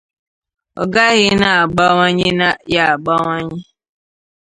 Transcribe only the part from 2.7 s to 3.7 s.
ya agbanwe